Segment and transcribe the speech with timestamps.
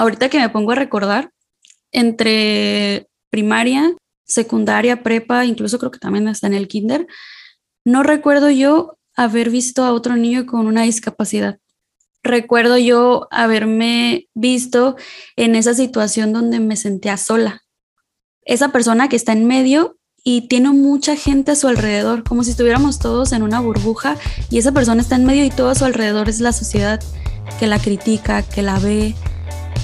[0.00, 1.30] ahorita que me pongo a recordar,
[1.92, 7.06] entre primaria, secundaria, prepa, incluso creo que también hasta en el kinder,
[7.84, 11.58] no recuerdo yo haber visto a otro niño con una discapacidad.
[12.22, 14.96] Recuerdo yo haberme visto
[15.36, 17.62] en esa situación donde me sentía sola.
[18.44, 22.50] Esa persona que está en medio y tiene mucha gente a su alrededor, como si
[22.50, 24.16] estuviéramos todos en una burbuja
[24.50, 27.00] y esa persona está en medio y todo a su alrededor es la sociedad
[27.58, 29.14] que la critica, que la ve,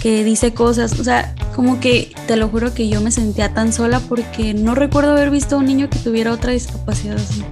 [0.07, 1.01] que dice cosas.
[1.01, 4.77] O sea, como que te lo juro que yo me sentía tan sola porque no
[4.77, 7.43] recuerdo haber visto a un niño que tuviera otra discapacidad así.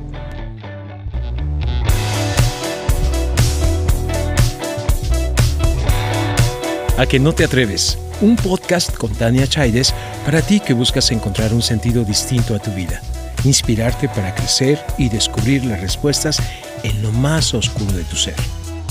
[6.97, 7.99] A que no te atreves.
[8.21, 9.93] Un podcast con Tania Chaides
[10.25, 13.03] para ti que buscas encontrar un sentido distinto a tu vida,
[13.43, 16.39] inspirarte para crecer y descubrir las respuestas
[16.85, 18.37] en lo más oscuro de tu ser.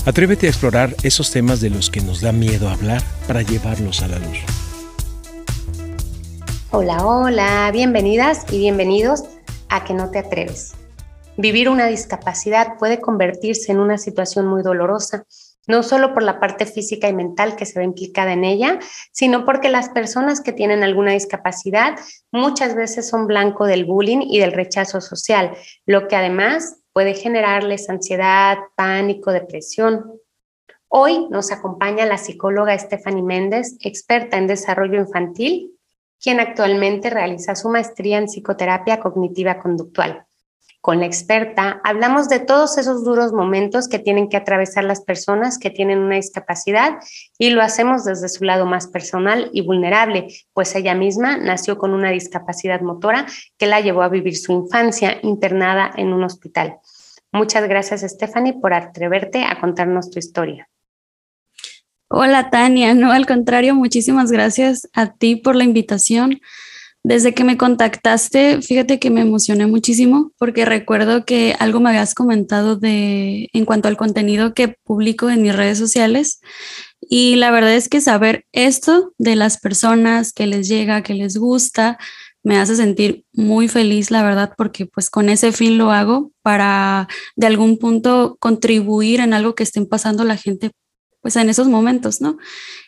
[0.06, 4.08] Atrévete a explorar esos temas de los que nos da miedo hablar para llevarlos a
[4.08, 4.38] la luz.
[6.70, 9.24] Hola, hola, bienvenidas y bienvenidos
[9.70, 10.74] a Que no te atreves.
[11.38, 15.24] Vivir una discapacidad puede convertirse en una situación muy dolorosa
[15.66, 18.78] no solo por la parte física y mental que se ve implicada en ella,
[19.12, 21.98] sino porque las personas que tienen alguna discapacidad
[22.32, 25.52] muchas veces son blanco del bullying y del rechazo social,
[25.86, 30.20] lo que además puede generarles ansiedad, pánico, depresión.
[30.86, 35.76] Hoy nos acompaña la psicóloga Stephanie Méndez, experta en desarrollo infantil,
[36.22, 40.24] quien actualmente realiza su maestría en psicoterapia cognitiva conductual
[40.84, 45.56] con la experta, hablamos de todos esos duros momentos que tienen que atravesar las personas
[45.56, 46.98] que tienen una discapacidad
[47.38, 51.94] y lo hacemos desde su lado más personal y vulnerable, pues ella misma nació con
[51.94, 53.24] una discapacidad motora
[53.56, 56.76] que la llevó a vivir su infancia internada en un hospital.
[57.32, 60.68] Muchas gracias, Stephanie, por atreverte a contarnos tu historia.
[62.08, 62.92] Hola, Tania.
[62.92, 66.42] No, al contrario, muchísimas gracias a ti por la invitación.
[67.06, 72.14] Desde que me contactaste, fíjate que me emocioné muchísimo porque recuerdo que algo me habías
[72.14, 76.40] comentado de en cuanto al contenido que publico en mis redes sociales
[77.02, 81.36] y la verdad es que saber esto de las personas que les llega, que les
[81.36, 81.98] gusta,
[82.42, 87.06] me hace sentir muy feliz, la verdad, porque pues con ese fin lo hago para
[87.36, 90.70] de algún punto contribuir en algo que estén pasando la gente
[91.24, 92.36] pues en esos momentos, ¿no?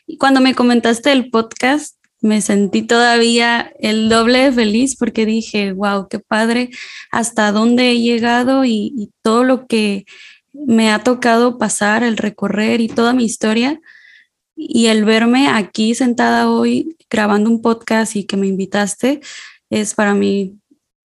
[0.07, 1.96] Y cuando me comentaste el podcast,
[2.27, 6.71] me sentí todavía el doble de feliz porque dije, wow, qué padre,
[7.11, 10.05] hasta dónde he llegado y, todo lo que
[10.53, 13.81] me ha tocado pasar, el recorrer y toda mi historia.
[14.55, 19.21] Y el verme aquí sentada hoy grabando un podcast y que me invitaste
[19.69, 20.59] es para mí,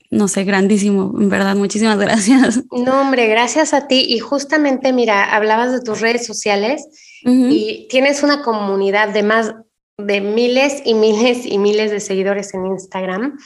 [0.10, 1.56] no sé, grandísimo, en verdad.
[1.56, 2.62] Muchísimas gracias.
[2.72, 4.06] No, hombre, gracias a ti.
[4.08, 6.88] Y justamente, mira, hablabas de tus redes sociales
[7.24, 9.54] y tienes una comunidad de más
[10.06, 13.38] de miles y miles y miles de seguidores en Instagram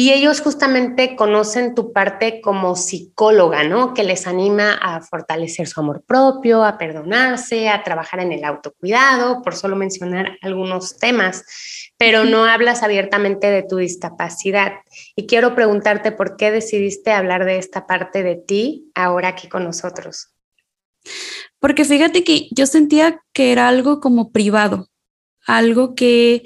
[0.00, 3.94] y ellos justamente conocen tu parte como psicóloga, ¿no?
[3.94, 9.42] Que les anima a fortalecer su amor propio, a perdonarse, a trabajar en el autocuidado,
[9.42, 11.44] por solo mencionar algunos temas,
[11.96, 14.74] pero no hablas abiertamente de tu discapacidad.
[15.16, 19.64] Y quiero preguntarte por qué decidiste hablar de esta parte de ti ahora aquí con
[19.64, 20.28] nosotros.
[21.58, 24.87] Porque fíjate que yo sentía que era algo como privado,
[25.48, 26.44] algo que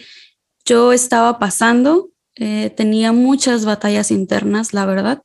[0.64, 5.22] yo estaba pasando, eh, tenía muchas batallas internas, la verdad,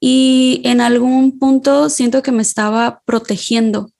[0.00, 3.92] y en algún punto siento que me estaba protegiendo,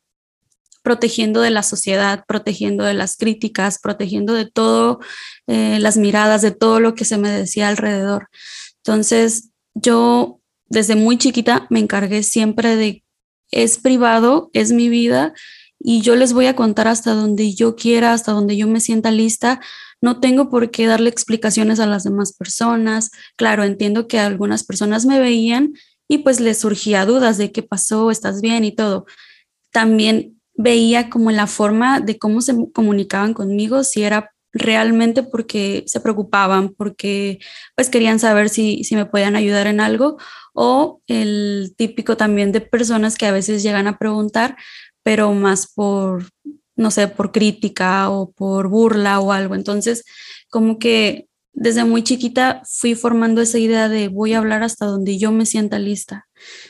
[0.82, 4.98] protegiendo de la sociedad, protegiendo de las críticas, protegiendo de todo,
[5.46, 8.28] eh, las miradas, de todo lo que se me decía alrededor.
[8.78, 13.04] Entonces, yo desde muy chiquita me encargué siempre de,
[13.50, 15.32] es privado, es mi vida
[15.82, 19.10] y yo les voy a contar hasta donde yo quiera, hasta donde yo me sienta
[19.10, 19.60] lista.
[20.02, 23.10] No tengo por qué darle explicaciones a las demás personas.
[23.36, 25.72] Claro, entiendo que algunas personas me veían
[26.06, 29.06] y pues les surgía dudas de qué pasó, estás bien y todo.
[29.72, 36.00] También veía como la forma de cómo se comunicaban conmigo, si era realmente porque se
[36.00, 37.38] preocupaban, porque
[37.76, 40.18] pues querían saber si, si me podían ayudar en algo
[40.52, 44.56] o el típico también de personas que a veces llegan a preguntar,
[45.10, 46.22] pero más por,
[46.76, 49.56] no sé, por crítica o por burla o algo.
[49.56, 50.04] Entonces,
[50.50, 55.18] como que desde muy chiquita fui formando esa idea de voy a hablar hasta donde
[55.18, 56.28] yo me sienta lista.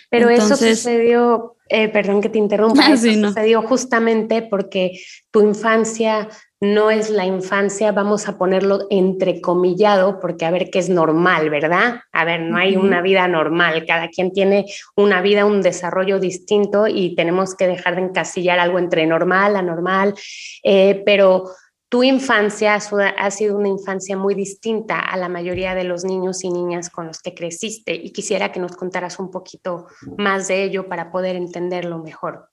[0.09, 4.99] Pero eso sucedió, eh, perdón que te interrumpa, eso sucedió justamente porque
[5.31, 6.27] tu infancia
[6.61, 12.03] no es la infancia, vamos a ponerlo entrecomillado, porque a ver qué es normal, ¿verdad?
[12.13, 16.87] A ver, no hay una vida normal, cada quien tiene una vida, un desarrollo distinto
[16.87, 20.15] y tenemos que dejar de encasillar algo entre normal, anormal,
[20.63, 21.51] eh, pero
[21.89, 26.51] tu infancia ha sido una infancia muy distinta a la mayoría de los niños y
[26.51, 29.87] niñas con los que creciste y quisiera que nos contaras un poquito
[30.19, 32.51] más de ello para poder entenderlo mejor.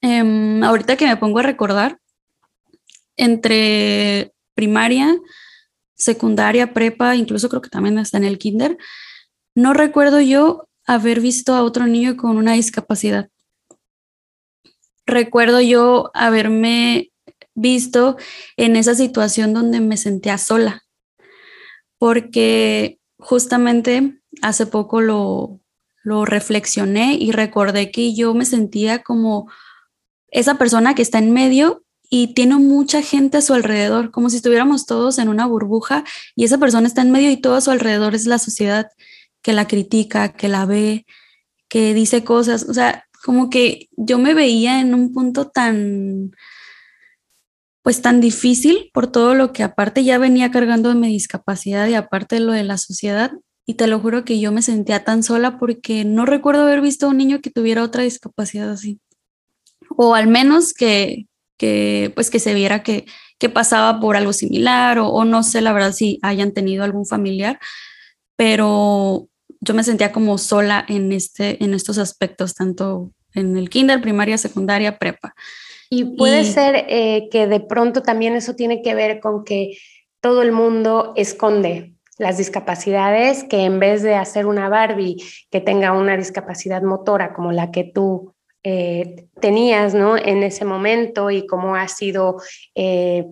[0.00, 1.98] Em, ahorita que me pongo a recordar,
[3.18, 5.14] entre primaria,
[5.94, 8.78] secundaria, prepa, incluso creo que también está en el kinder,
[9.54, 13.28] no recuerdo yo haber visto a otro niño con una discapacidad.
[15.04, 17.10] Recuerdo yo haberme
[17.54, 18.16] visto
[18.56, 20.84] en esa situación donde me sentía sola,
[21.98, 25.60] porque justamente hace poco lo,
[26.04, 29.50] lo reflexioné y recordé que yo me sentía como
[30.30, 34.36] esa persona que está en medio y tiene mucha gente a su alrededor, como si
[34.36, 37.70] estuviéramos todos en una burbuja y esa persona está en medio y todo a su
[37.70, 38.88] alrededor es la sociedad
[39.42, 41.06] que la critica, que la ve,
[41.68, 46.32] que dice cosas, o sea, como que yo me veía en un punto tan,
[47.82, 51.94] pues tan difícil por todo lo que aparte ya venía cargando de mi discapacidad y
[51.94, 53.32] aparte de lo de la sociedad.
[53.66, 57.06] Y te lo juro que yo me sentía tan sola porque no recuerdo haber visto
[57.06, 58.98] a un niño que tuviera otra discapacidad así.
[59.90, 61.27] O al menos que,
[61.58, 63.04] que pues que se viera que,
[63.38, 67.04] que pasaba por algo similar o, o, no sé la verdad si hayan tenido algún
[67.04, 67.58] familiar,
[68.36, 69.28] pero
[69.60, 74.38] yo me sentía como sola en, este, en estos aspectos, tanto en el kinder, primaria,
[74.38, 75.34] secundaria, prepa.
[75.90, 79.78] Y puede ser eh, que de pronto también eso tiene que ver con que
[80.20, 85.16] todo el mundo esconde las discapacidades, que en vez de hacer una Barbie
[85.50, 88.27] que tenga una discapacidad motora como la que tú
[88.62, 90.16] eh, tenías ¿no?
[90.16, 92.36] en ese momento y cómo ha sido
[92.74, 93.24] eh,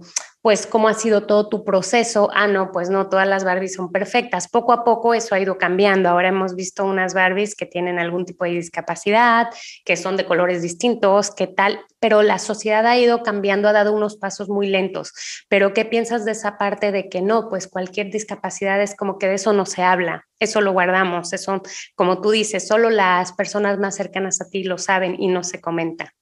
[0.46, 2.30] pues cómo ha sido todo tu proceso.
[2.32, 4.46] Ah, no, pues no, todas las Barbies son perfectas.
[4.46, 6.08] Poco a poco eso ha ido cambiando.
[6.08, 9.48] Ahora hemos visto unas Barbies que tienen algún tipo de discapacidad,
[9.84, 13.92] que son de colores distintos, qué tal, pero la sociedad ha ido cambiando, ha dado
[13.92, 15.12] unos pasos muy lentos.
[15.48, 19.26] Pero ¿qué piensas de esa parte de que no, pues cualquier discapacidad es como que
[19.26, 21.60] de eso no se habla, eso lo guardamos, eso,
[21.96, 25.60] como tú dices, solo las personas más cercanas a ti lo saben y no se
[25.60, 26.14] comenta?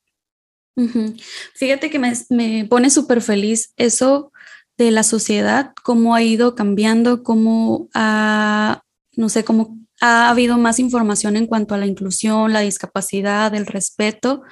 [1.54, 4.32] Fíjate que me, pone súper feliz eso
[4.76, 8.82] de la sociedad, cómo ha ido cambiando, cómo ha,
[9.16, 13.66] no sé, cómo ha habido más información en cuanto a la inclusión, la discapacidad, el
[13.66, 14.42] respeto.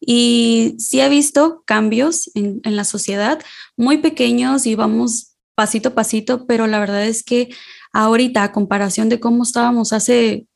[0.00, 3.40] Y sí he visto cambios en, en la sociedad,
[3.76, 7.48] muy pequeños y vamos pasito a pasito, pero la verdad es que
[7.92, 10.46] ahorita, a comparación de cómo estábamos hace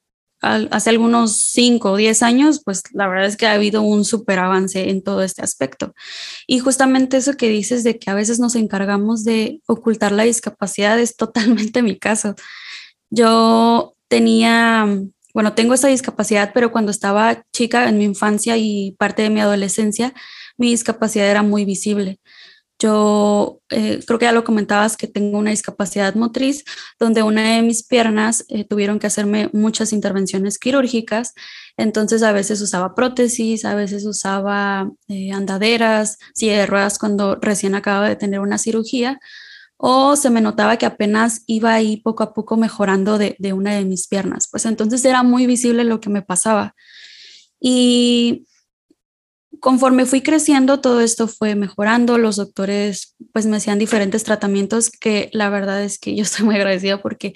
[0.43, 4.41] hace algunos 5 o 10 años, pues la verdad es que ha habido un súper
[4.41, 5.95] avance en todo este aspecto.
[6.47, 10.99] Y justamente eso que dices de que a veces nos encargamos de ocultar la discapacidad
[10.99, 12.35] es totalmente mi caso.
[13.11, 14.87] Yo tenía,
[15.33, 19.41] bueno, tengo esta discapacidad, pero cuando estaba chica en mi infancia y parte de mi
[19.41, 20.13] adolescencia,
[20.57, 22.19] mi discapacidad era muy visible.
[22.79, 26.65] Yo eh, creo que ya lo comentabas que tengo una discapacidad motriz,
[26.99, 31.35] donde una de mis piernas eh, tuvieron que hacerme muchas intervenciones quirúrgicas.
[31.77, 37.75] Entonces a veces usaba prótesis, a veces usaba eh, andaderas, silla de ruedas cuando recién
[37.75, 39.21] acababa de tener una cirugía,
[39.77, 43.75] o se me notaba que apenas iba ahí poco a poco mejorando de, de una
[43.75, 44.49] de mis piernas.
[44.51, 46.75] Pues entonces era muy visible lo que me pasaba.
[47.61, 48.47] Y
[49.61, 52.19] conforme fui creciendo, todo esto fue mejorando.
[52.19, 56.57] Los doctores pues me hacían diferentes tratamientos que la verdad es que yo estoy muy
[56.57, 57.35] agradecida porque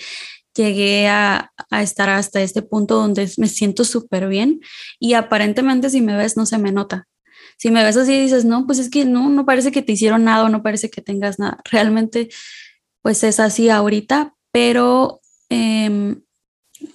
[0.55, 4.61] llegué a, estar hasta este punto donde me siento súper bien
[4.99, 7.07] y aparentemente si me ves no se me nota.
[7.59, 10.25] Si me ves así dices, no, pues es que no, no parece que te hicieron
[10.25, 11.59] nada, no parece que tengas nada.
[11.71, 12.29] Realmente
[13.03, 15.21] pues es así ahorita, pero
[15.51, 16.17] eh,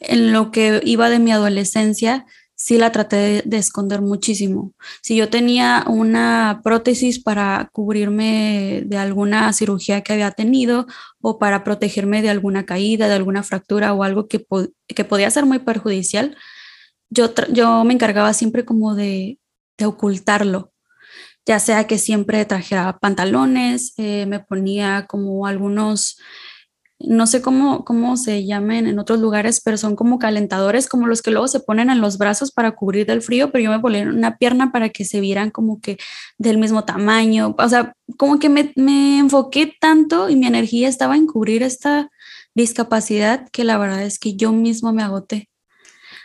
[0.02, 2.26] en lo que iba de mi adolescencia,
[2.64, 4.74] sí la traté de, esconder muchísimo.
[5.02, 10.86] Si yo tenía una prótesis para cubrirme de alguna cirugía que había tenido
[11.22, 14.46] o para protegerme de alguna caída, de alguna fractura o algo que,
[14.88, 16.38] que podía ser muy perjudicial,
[17.10, 19.40] yo, yo me encargaba siempre como de,
[19.80, 20.72] de, ocultarlo,
[21.48, 26.20] ya sea que siempre trajera pantalones, eh, me ponía como algunos
[27.06, 31.22] no sé cómo, cómo se llamen en otros lugares, pero son como calentadores, como los
[31.22, 34.04] que luego se ponen en los brazos para cubrir del frío, pero yo me ponía
[34.04, 35.98] una pierna para que se vieran como que
[36.38, 37.56] del mismo tamaño.
[37.58, 42.10] O sea, como que me, me enfoqué tanto y mi energía estaba en cubrir esta
[42.54, 45.50] discapacidad que la verdad es que yo mismo me agoté.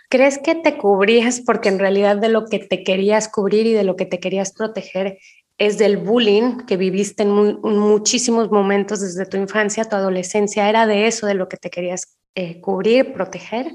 [0.08, 3.82] ¿Crees que te cubrías porque en realidad de lo que te querías cubrir y de
[3.82, 5.18] lo que te querías proteger
[5.58, 10.68] es del bullying que viviste en, muchísimos momentos desde tu infancia, tu adolescencia.
[10.68, 13.74] ¿Era de eso de lo que te querías eh, cubrir, proteger?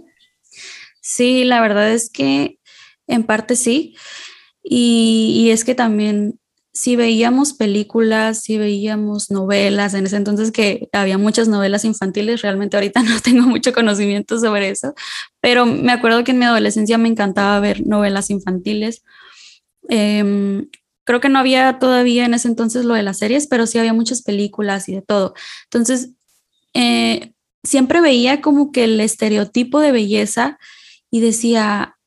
[1.02, 2.60] Sí, la verdad es que
[3.08, 3.96] en parte sí.
[4.64, 6.40] Y, es que también
[6.72, 12.78] si veíamos películas, si veíamos novelas, en ese entonces que había muchas novelas infantiles, realmente
[12.78, 14.94] ahorita no tengo mucho conocimiento sobre eso,
[15.42, 19.04] pero me acuerdo que en mi adolescencia me encantaba ver novelas infantiles.
[19.90, 20.70] Em,
[21.12, 23.91] creo que no había todavía en ese entonces lo de las series, pero sí había
[23.91, 25.34] muchas películas y de todo.
[25.65, 26.12] Entonces,
[26.74, 27.34] eh,
[27.65, 30.58] siempre veía como que el estereotipo de belleza
[31.10, 31.98] y decía,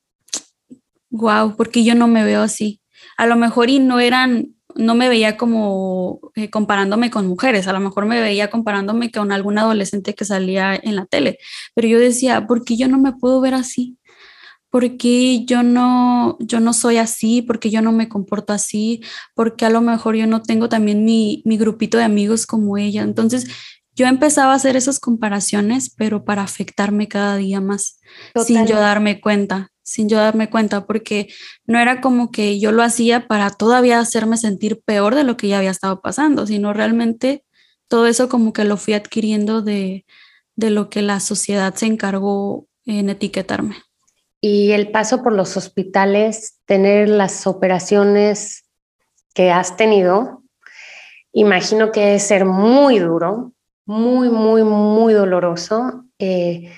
[1.11, 2.81] wow, porque yo no me veo así.
[3.19, 7.73] A lo mejor y no eran no me veía como eh, comparándome con mujeres, a
[7.73, 11.39] lo mejor me veía comparándome con algún adolescente que salía en la tele,
[11.75, 13.99] pero yo decía, ¿por qué yo no me puedo ver así?
[14.75, 17.43] ¿Por qué yo no, yo no soy así?
[17.43, 19.03] ¿Por qué yo no me comporto así?
[19.33, 22.77] ¿Por qué a lo mejor yo no tengo también mi, mi grupito de amigos como
[22.77, 23.03] ella?
[23.03, 23.47] Entonces
[23.95, 28.01] yo empezaba a hacer esas comparaciones, pero para afectarme cada día más,
[28.45, 31.29] sin yo darme cuenta sin yo darme cuenta, porque
[31.67, 35.47] no era como que yo lo hacía para todavía hacerme sentir peor de lo que
[35.47, 37.45] ya había estado pasando, sino realmente
[37.87, 40.05] todo eso como que lo fui adquiriendo de,
[40.57, 43.77] de lo que la sociedad se encargó en etiquetarme.
[44.47, 48.67] Y el paso por los hospitales, tener las operaciones
[49.33, 50.43] que has tenido,
[51.33, 53.55] imagino que es ser muy duro,
[53.87, 56.05] muy, muy, muy doloroso.
[56.19, 56.71] Eh,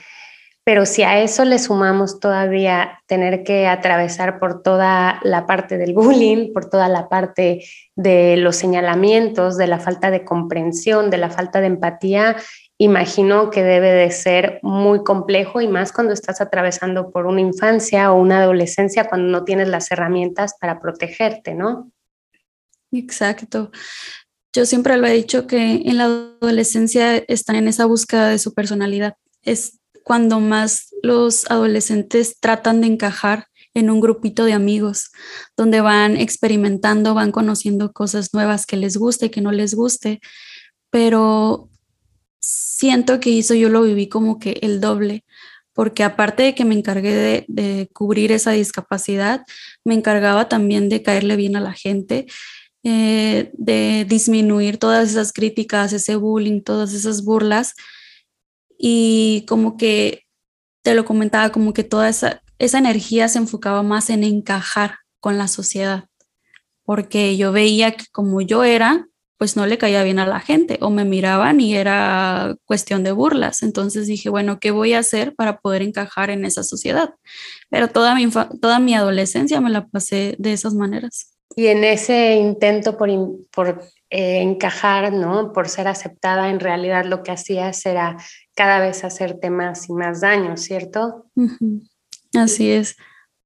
[0.63, 5.93] pero si a eso le sumamos todavía tener que atravesar por toda la parte del
[5.93, 7.65] bullying, por toda la parte
[7.97, 12.37] de los señalamientos, de la falta de comprensión, de la falta de empatía,
[12.79, 18.13] imagino que debe de ser muy complejo y más cuando estás atravesando por una infancia
[18.13, 21.91] o una adolescencia cuando no tienes las herramientas para protegerte, ¿no?
[22.93, 23.71] Exacto.
[24.53, 28.55] Yo siempre lo he dicho que en la adolescencia están en esa búsqueda de su
[28.55, 29.15] personalidad.
[29.43, 35.11] Es cuando más los adolescentes tratan de encajar en un grupito de amigos,
[35.57, 40.21] donde van experimentando, van conociendo cosas nuevas que les guste y que no les guste,
[40.89, 41.69] pero
[42.47, 45.25] siento que eso yo lo viví como que el doble,
[45.73, 49.45] porque aparte de que me encargué de, cubrir esa discapacidad,
[49.85, 52.27] me encargaba también de caerle bien a la gente,
[52.83, 57.75] eh, de disminuir todas esas críticas, ese bullying, todas esas burlas.
[58.79, 60.25] Y como que
[60.83, 65.37] te lo comentaba, como que toda esa, esa energía se enfocaba más en encajar con
[65.37, 66.09] la sociedad,
[66.85, 70.79] porque yo veía que como yo era, pues no le caía bien a la gente
[70.81, 73.63] o me miraban y era cuestión de burlas.
[73.63, 77.15] Entonces dije, bueno, ¿qué voy a hacer para poder encajar en esa sociedad?
[77.71, 78.29] Pero toda mi,
[78.61, 81.33] toda mi adolescencia me la pasé de esas maneras.
[81.55, 83.11] Y en ese intento por,
[83.55, 85.53] por eh, encajar, ¿no?
[85.53, 88.17] Por ser aceptada, en realidad lo que hacías era
[88.55, 91.27] cada vez hacerte más y más daño, ¿cierto?
[92.35, 92.97] Así es.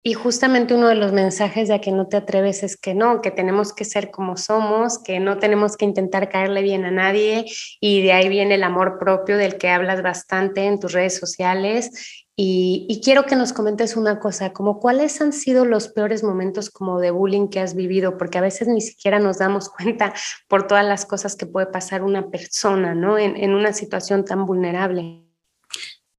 [0.03, 3.21] Y justamente uno de los mensajes de a que no te atreves es que no,
[3.21, 7.45] que tenemos que ser como somos, que no tenemos que intentar caerle bien a nadie
[7.81, 12.25] y de ahí viene el amor propio del que hablas bastante en tus redes sociales
[12.43, 16.99] y, quiero que nos comentes una cosa, como cuáles han sido los peores momentos como
[16.99, 20.15] de bullying que has vivido, porque a veces ni siquiera nos damos cuenta
[20.49, 23.19] por todas las cosas que puede pasar una persona, ¿no?
[23.19, 25.23] En, en una situación tan vulnerable.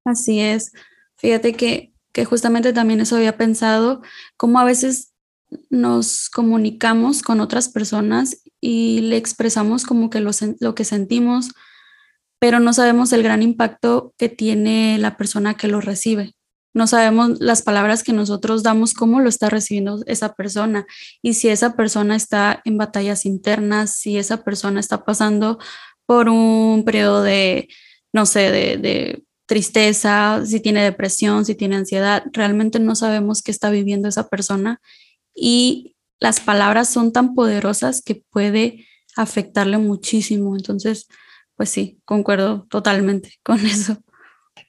[0.05, 0.71] Así es.
[1.15, 4.01] Fíjate que, que justamente también eso había pensado,
[4.37, 5.13] como a veces
[5.69, 11.51] nos comunicamos con otras personas y le expresamos como que lo, lo que sentimos,
[12.39, 16.33] pero no sabemos el gran impacto que tiene la persona que lo recibe.
[16.73, 20.85] No sabemos las palabras que nosotros damos, cómo lo está recibiendo esa persona
[21.21, 25.59] y si esa persona está en batallas internas, si esa persona está pasando
[26.05, 27.67] por un periodo de,
[28.13, 33.69] no sé, de tristeza, si tiene depresión, si tiene ansiedad, realmente no sabemos qué está
[33.69, 34.79] viviendo esa persona
[35.35, 38.85] y las palabras son tan poderosas que puede
[39.17, 40.55] afectarle muchísimo.
[40.55, 41.09] Entonces,
[41.57, 43.97] pues sí, concuerdo totalmente con eso.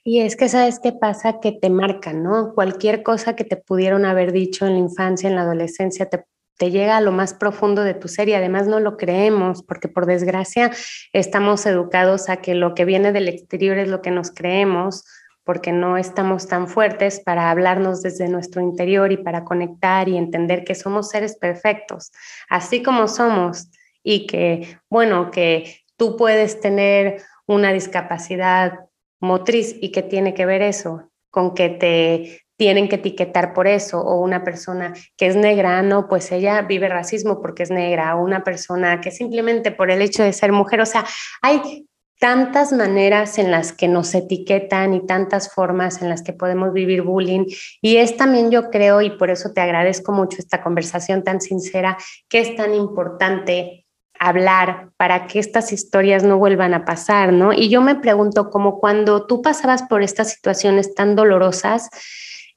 [0.03, 2.53] Y es que sabes qué pasa, que te marcan, ¿no?
[2.53, 6.25] Cualquier cosa que te pudieron haber dicho en la infancia, en la adolescencia, te,
[6.57, 9.87] te llega a lo más profundo de tu ser y además no lo creemos, porque
[9.87, 10.71] por desgracia
[11.11, 15.03] estamos educados a que lo que viene del exterior es lo que nos creemos,
[15.43, 20.63] porque no estamos tan fuertes para hablarnos desde nuestro interior y para conectar y entender
[20.63, 22.11] que somos seres perfectos,
[22.49, 23.69] así como somos
[24.03, 28.79] y que, bueno, que tú puedes tener una discapacidad
[29.19, 33.99] motriz y que tiene que ver eso con que te tienen que etiquetar por eso
[33.99, 38.23] o una persona que es negra, no, pues ella vive racismo porque es negra o
[38.23, 41.03] una persona que simplemente por el hecho de ser mujer, o sea,
[41.41, 41.85] hay
[42.21, 47.01] tantas maneras en las que nos etiquetan y tantas formas en las que podemos vivir
[47.01, 47.47] bullying.
[47.81, 51.97] Y es también, yo creo, y por eso te agradezco mucho esta conversación tan sincera,
[52.29, 57.51] que es tan importante hablar para que estas historias no vuelvan a pasar, ¿no?
[57.51, 61.89] Y yo me pregunto, como cuando tú pasabas por estas situaciones tan dolorosas,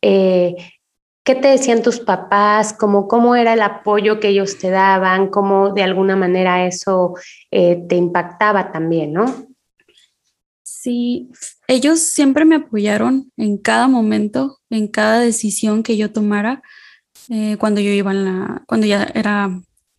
[0.02, 0.56] eh,
[1.26, 2.72] ¿Qué te decían tus papás?
[2.72, 5.28] ¿Cómo, ¿Cómo era el apoyo que ellos te daban?
[5.28, 7.14] ¿Cómo de alguna manera eso
[7.50, 9.48] eh, te impactaba también, no?
[10.62, 11.28] Sí,
[11.66, 16.62] ellos siempre me apoyaron en cada momento, en cada decisión que yo tomara,
[17.28, 19.50] eh, cuando yo iba en la, cuando ya era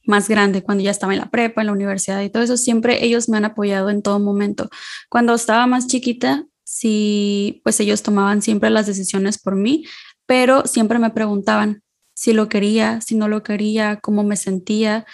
[0.05, 3.03] más grande, cuando ya estaba en la prepa, en la universidad y todo eso, siempre
[3.03, 4.69] ellos me han apoyado en todo momento.
[5.09, 9.85] Cuando estaba más chiquita, sí, pues ellos tomaban siempre las decisiones por mí,
[10.25, 11.81] pero siempre me preguntaban
[12.13, 15.05] si lo quería, si no lo quería, cómo me sentía.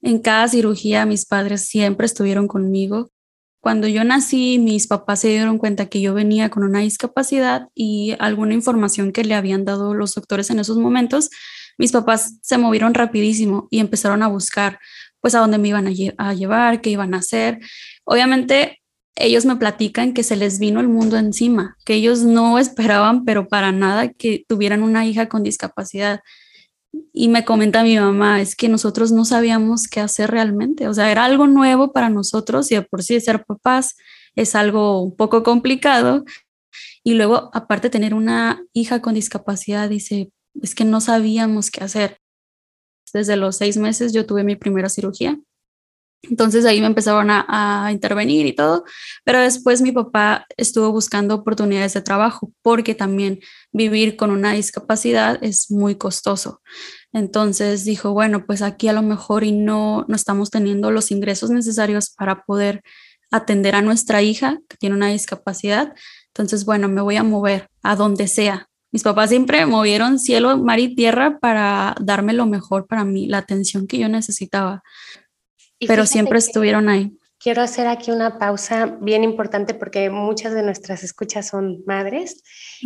[0.00, 3.10] En cada cirugía mis padres siempre estuvieron conmigo.
[3.60, 8.14] Cuando yo nací, mis papás se dieron cuenta que yo venía con una discapacidad y
[8.20, 11.30] alguna información que le habían dado los doctores en esos momentos,
[11.78, 14.78] mis papás se movieron rapidísimo y empezaron a buscar
[15.20, 17.58] pues a dónde me iban a, a llevar, qué iban a hacer.
[18.04, 18.81] Obviamente
[19.14, 23.48] ellos me platican que se les vino el mundo encima, que ellos no esperaban, pero
[23.48, 26.20] para nada, que tuvieran una hija con discapacidad.
[27.12, 31.10] Y me comenta mi mamá, es que nosotros no sabíamos qué hacer realmente, o sea,
[31.10, 33.96] era algo nuevo para nosotros y de por sí ser papás
[34.34, 36.24] es algo un poco complicado.
[37.04, 42.18] Y luego, aparte tener una hija con discapacidad, dice, es que no sabíamos qué hacer.
[43.12, 45.38] Desde los seis meses yo tuve mi primera cirugía
[46.22, 48.84] entonces ahí me empezaron a, intervenir y todo,
[49.24, 53.40] pero después mi papá estuvo buscando oportunidades de trabajo porque también
[53.72, 56.62] vivir con una discapacidad es muy costoso.
[57.12, 61.50] Entonces dijo, bueno, pues aquí a lo mejor y no, no estamos teniendo los ingresos
[61.50, 62.82] necesarios para poder
[63.30, 65.92] atender a nuestra hija que tiene una discapacidad.
[66.28, 68.68] Entonces, bueno, me voy a mover a donde sea.
[68.92, 73.38] Mis papás siempre movieron cielo, mar y tierra para darme lo mejor para mí, la
[73.38, 74.82] atención que yo necesitaba
[75.86, 77.16] pero siempre estuvieron ahí.
[77.38, 82.42] Quiero hacer aquí una pausa bien importante porque muchas de nuestras escuchas son madres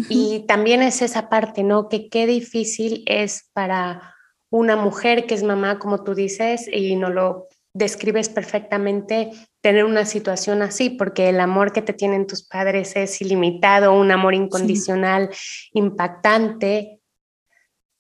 [0.09, 1.90] y también es esa parte, ¿no?
[1.90, 4.14] Que qué difícil es para
[4.50, 9.30] una mujer que es mamá, como tú dices, y no lo describes perfectamente,
[9.61, 14.11] tener una situación así, porque el amor que te tienen tus padres es ilimitado, un
[14.11, 15.28] amor incondicional,
[15.74, 17.00] impactante,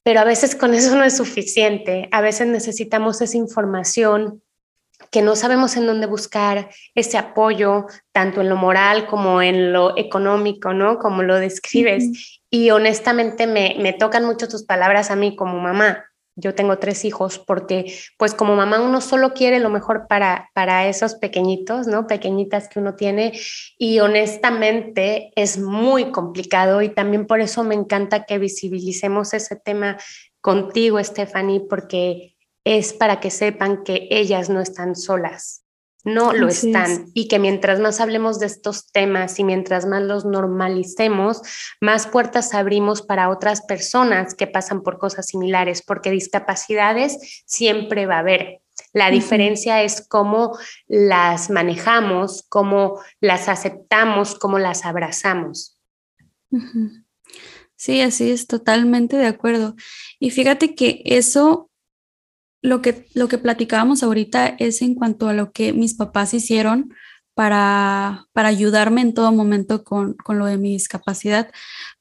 [0.02, 4.42] pero a veces con eso no es suficiente, a veces necesitamos esa información
[5.10, 9.96] que no sabemos en dónde buscar ese apoyo, tanto en lo moral como en lo
[9.96, 10.98] económico, ¿no?
[10.98, 12.40] Como lo describes.
[12.50, 16.04] Y honestamente me, me tocan mucho tus palabras a mí como mamá.
[16.38, 20.86] Yo tengo tres hijos porque pues como mamá uno solo quiere lo mejor para, para
[20.86, 22.06] esos pequeñitos, ¿no?
[22.06, 23.32] Pequeñitas que uno tiene
[23.78, 29.96] y honestamente es muy complicado y también por eso me encanta que visibilicemos ese tema
[30.42, 32.35] contigo, Stephanie, porque
[32.66, 35.62] es para que sepan que ellas no están solas,
[36.02, 40.24] no lo están y que mientras más hablemos de estos temas y mientras más los
[40.24, 41.42] normalicemos,
[41.80, 48.16] más puertas abrimos para otras personas que pasan por cosas similares, porque discapacidades siempre va
[48.16, 48.62] a haber.
[48.92, 55.78] La diferencia es cómo las manejamos, cómo las aceptamos, cómo las abrazamos.
[57.76, 59.76] Sí, así es, totalmente de acuerdo.
[60.18, 61.65] Y fíjate que eso
[62.62, 66.92] lo que, lo que platicábamos ahorita es en cuanto a lo que mis papás hicieron
[67.34, 71.50] para, para ayudarme en todo momento con, con lo de mi discapacidad.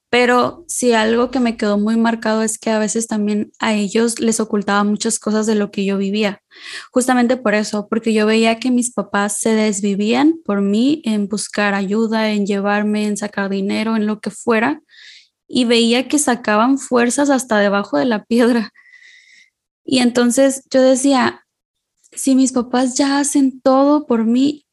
[0.09, 4.19] Pero sí, algo que me quedó muy marcado es que a veces también a ellos
[4.21, 6.41] les ocultaba muchas cosas de lo que yo vivía.
[6.91, 11.73] Justamente por eso, porque yo veía que mis papás se desvivían por mí en buscar
[11.73, 14.81] ayuda, en llevarme, en sacar dinero, en lo que fuera.
[15.49, 18.71] Y veía que sacaban fuerzas hasta debajo de la piedra.
[19.85, 21.45] Y entonces yo decía,
[22.11, 24.65] si mis papás ya hacen todo por mí,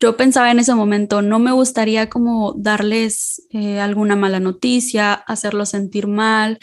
[0.00, 5.70] yo pensaba en ese momento, no me gustaría como darles eh, alguna mala noticia, hacerlos
[5.70, 6.58] sentir mal,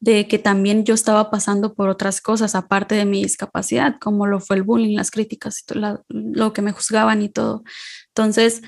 [0.00, 4.38] de que también yo estaba pasando por otras cosas aparte de mi discapacidad, como lo
[4.38, 5.64] fue el bullying, las críticas,
[6.08, 7.62] lo que me juzgaban y todo.
[8.08, 8.60] Entonces,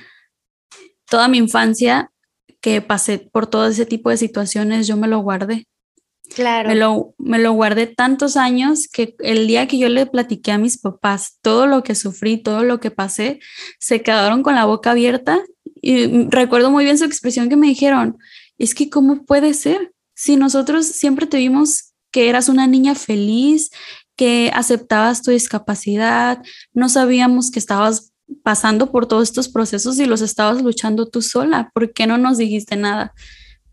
[1.11, 2.11] toda mi infancia
[2.63, 5.67] que pasé por todo ese tipo de situaciones, yo me lo guardé.
[6.35, 6.69] Claro.
[6.69, 10.59] Me lo, me lo guardé tantos años que el día que yo le platiqué a
[10.59, 13.41] mis papás todo lo que sufrí, todo lo que pasé,
[13.79, 15.43] se quedaron con la boca abierta
[15.81, 18.19] y recuerdo muy bien su expresión que me dijeron,
[18.59, 19.93] es que ¿cómo puede ser?
[20.15, 23.71] Si nosotros siempre te vimos que eras una niña feliz,
[24.17, 28.13] que aceptabas tu discapacidad, no sabíamos que estabas
[28.43, 31.71] pasando por todos estos procesos y los estabas luchando tú sola.
[31.75, 33.13] ¿Por qué no nos dijiste nada?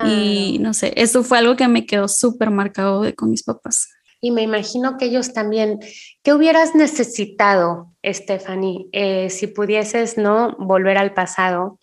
[0.06, 3.89] Y no sé, eso fue algo que me quedó súper marcado de, con mis papás.
[4.22, 5.80] Y me imagino que ellos también,
[6.24, 11.78] ¿qué hubieras necesitado, Stephanie, eh, si pudieses no volver al pasado?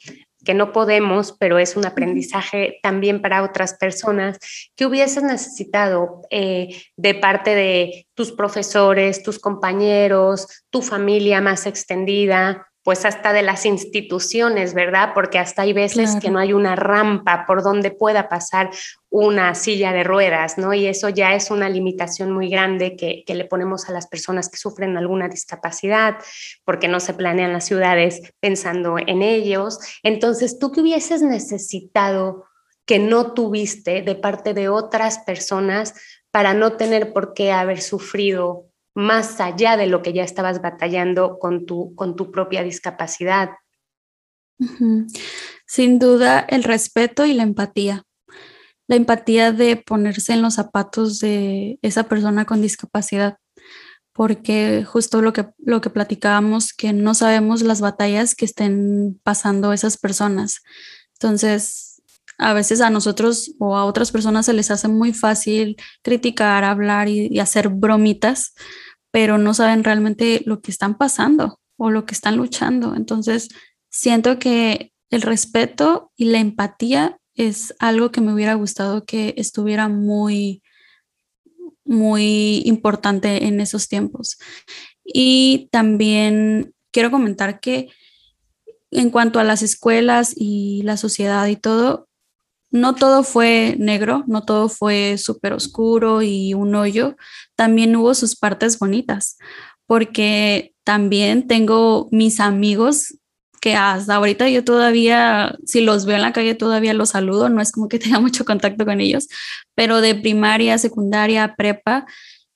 [0.45, 4.39] que no podemos, pero es un aprendizaje también para otras personas,
[4.75, 12.70] ¿qué hubieses necesitado eh, de parte de tus profesores, tus compañeros, tu familia más extendida,
[12.83, 15.11] pues hasta de las instituciones, ¿verdad?
[15.15, 18.71] Porque hasta hay veces que no hay una rampa por donde pueda pasar
[19.11, 20.73] una silla de ruedas, ¿no?
[20.73, 24.49] Y eso ya es una limitación muy grande que, que, le ponemos a las personas
[24.49, 26.17] que sufren alguna discapacidad,
[26.65, 29.79] porque no se planean las ciudades pensando en ellos.
[30.03, 32.47] Entonces, ¿tú qué hubieses necesitado
[32.87, 35.95] que no tuviste de parte de otras personas
[36.31, 41.39] para no tener por qué haber sufrido más allá de lo que ya estabas batallando
[41.39, 43.51] con tu, con tu propia discapacidad.
[45.67, 48.05] Sin duda, el respeto y la empatía.
[48.87, 53.39] La empatía de ponerse en los zapatos de esa persona con discapacidad,
[54.13, 59.73] porque justo lo que, lo que platicábamos, que no sabemos las batallas que estén pasando
[59.73, 60.63] esas personas.
[61.13, 61.90] Entonces,
[62.41, 67.09] a veces a nosotros o a otras personas se les hace muy fácil criticar, hablar
[67.09, 68.55] y hacer bromitas,
[69.11, 72.95] pero no saben realmente lo que están pasando o lo que están luchando.
[72.95, 73.49] Entonces,
[73.91, 79.89] siento que el respeto y la empatía es algo que me hubiera gustado que estuviera
[79.89, 80.63] muy,
[81.85, 84.39] muy importante en esos tiempos.
[85.05, 87.89] Y también quiero comentar que
[88.91, 92.10] en cuanto a las escuelas y la sociedad y todo,
[92.71, 97.17] no todo fue negro, no todo fue súper oscuro y un hoyo,
[97.57, 99.37] también hubo sus partes bonitas,
[99.87, 103.17] porque también tengo mis amigos
[103.61, 107.61] que hasta ahorita yo todavía, si los veo en la calle, todavía los saludo, no
[107.61, 109.29] es como que tenga mucho contacto con ellos,
[109.75, 112.07] pero de primaria, secundaria, prepa,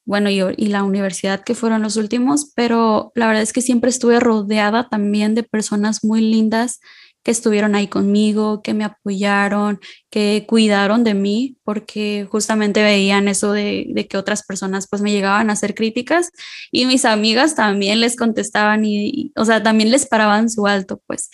[0.07, 3.91] bueno, y, y la universidad que fueron los últimos, pero la verdad es que siempre
[3.91, 6.81] estuve rodeada también de personas muy lindas
[7.25, 13.53] que estuvieron ahí conmigo, que me apoyaron, que cuidaron de mí, porque justamente veían eso
[13.53, 16.31] de, que otras personas pues me llegaban a hacer críticas
[16.71, 21.31] y mis amigas también les contestaban y, o sea, también les paraban su alto, pues.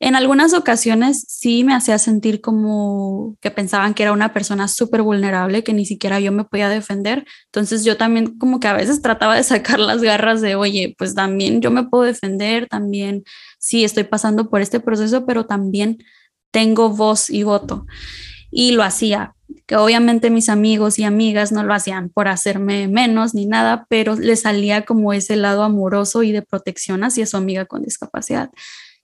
[0.00, 5.02] En algunas ocasiones sí me hacía sentir como que pensaban que era una persona súper
[5.02, 7.26] vulnerable, que ni siquiera yo me podía defender.
[7.46, 11.16] Entonces yo también como que a veces trataba de sacar las garras de, oye, pues
[11.16, 13.24] también yo me puedo defender, también
[13.58, 15.98] sí estoy pasando por este proceso, pero también
[16.50, 17.86] tengo voz y voto.
[18.50, 19.34] Y lo hacía,
[19.66, 24.14] que obviamente mis amigos y amigas no lo hacían por hacerme menos ni nada, pero
[24.14, 28.50] le salía como ese lado amoroso y de protección hacia su amiga con discapacidad.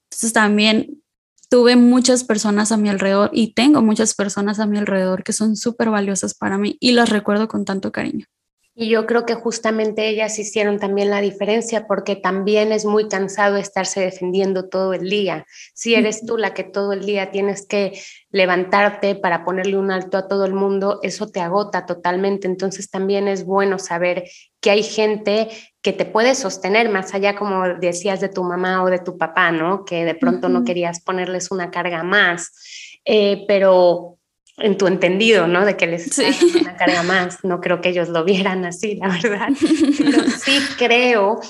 [0.04, 1.02] Entonces también
[1.50, 5.56] tuve muchas personas a mi alrededor y tengo muchas personas a mi alrededor que son
[5.56, 8.26] súper valiosas para mí y las recuerdo con tanto cariño.
[8.76, 13.56] Y yo creo que justamente ellas hicieron también la diferencia porque también es muy cansado
[13.56, 15.46] estarse defendiendo todo el día.
[15.74, 17.92] Si eres tú la que todo el día tienes que
[18.30, 22.48] levantarte para ponerle un alto a todo el mundo, eso te agota totalmente.
[22.48, 24.24] Entonces también es bueno saber
[24.60, 25.48] que hay gente
[25.80, 29.52] que te puede sostener más allá, como decías, de tu mamá o de tu papá,
[29.52, 29.84] ¿no?
[29.84, 32.50] Que de pronto no querías ponerles una carga más,
[33.04, 34.18] eh, pero
[34.58, 35.64] en tu entendido, ¿no?
[35.64, 36.24] De que les sí.
[36.60, 37.44] una carga más.
[37.44, 39.48] No creo que ellos lo vieran así, la verdad.
[39.98, 41.40] Pero sí creo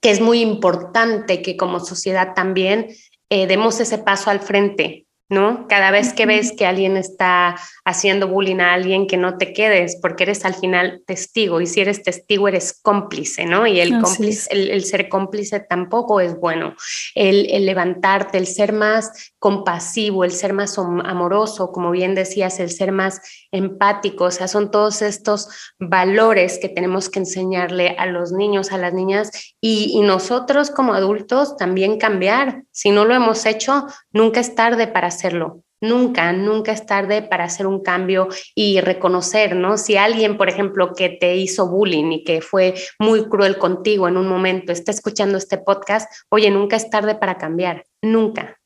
[0.00, 2.88] que es muy importante que como sociedad también
[3.30, 5.66] eh, demos ese paso al frente, ¿no?
[5.68, 9.98] Cada vez que ves que alguien está haciendo bullying a alguien, que no te quedes,
[10.00, 13.66] porque eres al final testigo, y si eres testigo eres cómplice, ¿no?
[13.66, 16.76] Y el, cómplice, el, ser cómplice tampoco es bueno.
[17.16, 22.68] El, el, levantarte, el ser más compasivo, el ser más amoroso, como bien decías, el
[22.68, 23.20] ser más
[23.52, 28.78] empático, o sea, son todos estos valores que tenemos que enseñarle a los niños, a
[28.78, 29.30] las niñas,
[29.60, 32.64] y, y nosotros como adultos también cambiar.
[32.72, 35.62] Si no lo hemos hecho, nunca es tarde para hacerlo.
[35.80, 39.78] Nunca, nunca es tarde para hacer un cambio y reconocer, ¿no?
[39.78, 44.16] Si alguien, por ejemplo, que te hizo bullying y que fue muy cruel contigo en
[44.16, 48.58] un momento, está escuchando este podcast, oye, nunca es tarde para cambiar, nunca.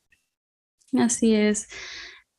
[0.99, 1.69] Así es.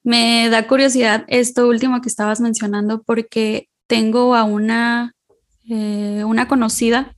[0.03, 5.13] Me da curiosidad esto último que estabas mencionando porque tengo a una,
[5.69, 7.15] eh, una conocida,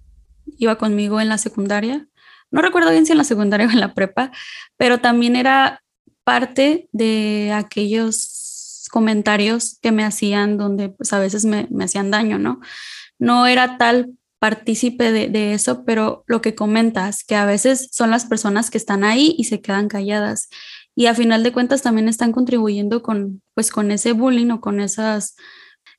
[0.58, 2.08] iba conmigo en la secundaria,
[2.54, 4.32] no recuerdo bien si en la secundaria o en la prepa,
[4.78, 5.82] pero también era
[6.24, 12.60] parte de aquellos comentarios que me hacían donde pues a veces me, hacían daño, ¿no?
[13.18, 18.12] No era tal partícipe de, de, eso, pero lo que comentas, que a veces son
[18.12, 20.50] las personas que están ahí y se quedan calladas.
[20.96, 24.80] Y a final de cuentas también están contribuyendo con, pues, con ese bullying o con
[24.80, 25.36] esas,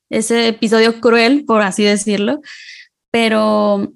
[0.08, 2.40] ese episodio cruel, por así decirlo.
[3.10, 3.92] Pero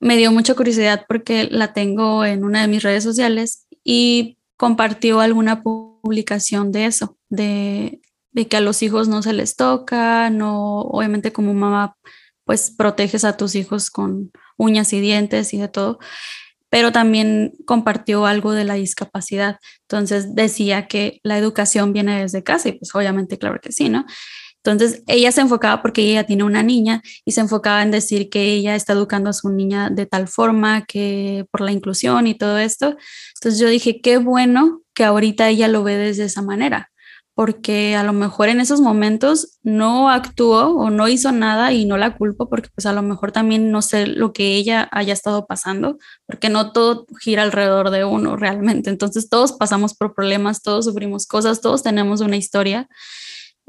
[0.00, 5.20] me dio mucha curiosidad porque la tengo en una de mis redes sociales y compartió
[5.20, 8.00] alguna publicación de eso, de,
[8.32, 11.96] de que a los hijos no se les toca, no, obviamente como mamá,
[12.44, 15.98] pues proteges a tus hijos con uñas y dientes y de todo,
[16.70, 19.58] pero también compartió algo de la discapacidad.
[19.82, 24.06] Entonces decía que la educación viene desde casa y pues obviamente claro que sí, ¿no?
[24.62, 28.52] Entonces ella se enfocaba porque ella tiene una niña y se enfocaba en decir que
[28.52, 32.58] ella está educando a su niña de tal forma que por la inclusión y todo
[32.58, 32.96] esto.
[33.36, 36.90] Entonces yo dije, qué bueno que ahorita ella lo ve desde esa manera,
[37.34, 41.96] porque a lo mejor en esos momentos no actuó o no hizo nada y no
[41.96, 45.46] la culpo porque pues a lo mejor también no sé lo que ella haya estado
[45.46, 48.90] pasando, porque no todo gira alrededor de uno realmente.
[48.90, 52.88] Entonces todos pasamos por problemas, todos sufrimos cosas, todos tenemos una historia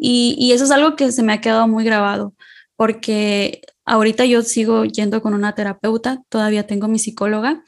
[0.03, 2.33] y, eso es algo que se me ha quedado muy grabado,
[2.75, 7.63] porque ahorita yo sigo yendo con una terapeuta, todavía tengo mi psicóloga,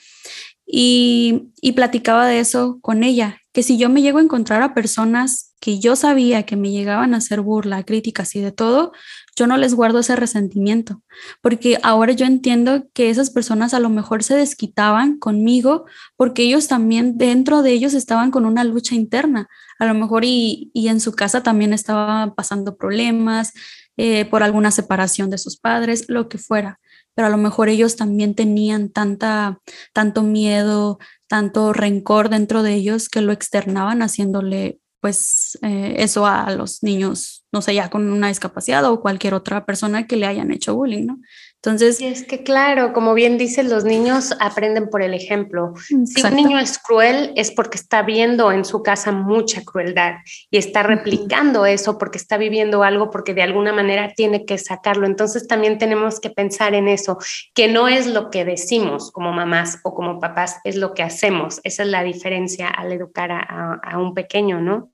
[0.65, 4.73] y, y, platicaba de eso con ella, que si yo me llego a encontrar a
[4.73, 8.91] personas que yo sabía que me llegaban a hacer burla, críticas y de todo,
[9.33, 11.01] yo no les guardo ese resentimiento,
[11.39, 15.85] porque ahora yo entiendo que esas personas a lo mejor se desquitaban conmigo
[16.17, 19.47] porque ellos también dentro de ellos estaban con una lucha interna,
[19.79, 23.53] a lo mejor y, en su casa también estaban pasando problemas
[23.95, 26.81] eh, por alguna separación de sus padres, lo que fuera,
[27.15, 29.61] pero a lo mejor ellos también tenían tanta,
[29.93, 36.49] tanto miedo, tanto rencor dentro de ellos que lo externaban haciéndole pues eh, eso a
[36.51, 40.49] los niños, no sé, ya con una discapacidad o cualquier otra persona que le hayan
[40.49, 41.19] hecho bullying, ¿no?
[41.57, 41.99] Entonces...
[41.99, 45.73] es que claro, como bien dices, los niños aprenden por el ejemplo.
[46.05, 50.15] Si un niño es cruel es porque está viendo en su casa mucha crueldad
[50.49, 55.05] y está replicando eso porque está viviendo algo porque de alguna manera tiene que sacarlo.
[55.05, 57.17] Entonces también tenemos que pensar en eso,
[57.53, 61.59] que no es lo que decimos como mamás o como papás, es lo que hacemos.
[61.65, 64.92] Esa es la diferencia al educar a, a un pequeño, ¿no?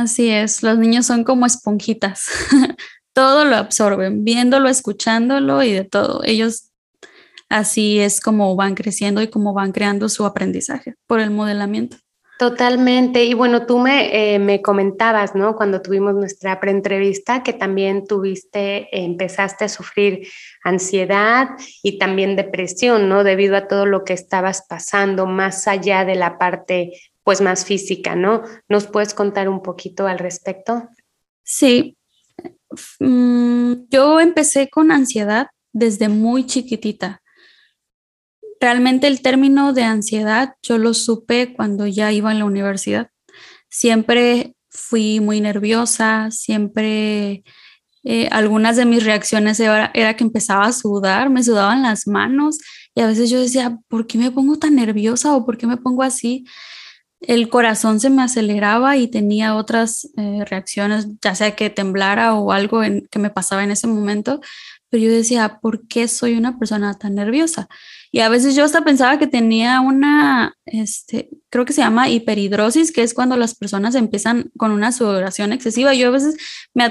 [0.00, 2.24] Así es, los niños son como esponjitas,
[3.12, 6.22] todo lo absorben, viéndolo, escuchándolo y de todo.
[6.24, 6.70] Ellos
[7.50, 11.98] así es como van creciendo y como van creando su aprendizaje por el modelamiento.
[12.38, 13.24] Totalmente.
[13.24, 15.54] Y bueno, tú me, eh, me comentabas, ¿no?
[15.54, 20.26] Cuando tuvimos nuestra preentrevista, que también tuviste, empezaste a sufrir
[20.64, 21.50] ansiedad
[21.82, 23.24] y también depresión, ¿no?
[23.24, 26.92] Debido a todo lo que estabas pasando, más allá de la parte
[27.30, 28.42] pues más física, ¿no?
[28.68, 30.88] ¿Nos puedes contar un poquito al respecto?
[31.44, 31.96] Sí,
[32.98, 37.22] mm, yo empecé con ansiedad desde muy chiquitita.
[38.60, 43.10] Realmente el término de ansiedad yo lo supe cuando ya iba en la universidad.
[43.68, 47.44] Siempre fui muy nerviosa, siempre
[48.02, 52.58] eh, algunas de mis reacciones era, era, que empezaba a sudar, me sudaban las manos
[52.96, 55.76] y a veces yo decía, ¿por qué me pongo tan nerviosa o por qué me
[55.76, 56.44] pongo así?
[57.20, 62.52] El corazón se me aceleraba y tenía otras eh, reacciones, ya sea que temblara o
[62.52, 64.40] algo en, que me pasaba en ese momento,
[64.88, 67.68] pero yo decía, ¿por qué soy una persona tan nerviosa?
[68.10, 72.90] Y a veces yo hasta pensaba que tenía una, este, creo que se llama hiperhidrosis,
[72.90, 75.94] que es cuando las personas empiezan con una sudoración excesiva.
[75.94, 76.36] Yo a veces
[76.74, 76.90] me,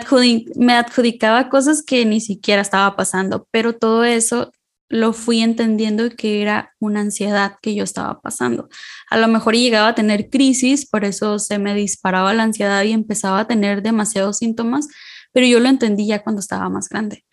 [0.56, 4.54] me adjudicaba cosas que ni siquiera estaba pasando, pero todo eso
[4.90, 8.70] lo fui entendiendo que era una ansiedad que yo estaba pasando.
[9.10, 12.92] A lo mejor llegaba a tener crisis, por eso se me disparaba la ansiedad y
[12.92, 14.88] empezaba a tener demasiados síntomas,
[15.32, 17.24] pero yo lo entendí ya cuando estaba más grande.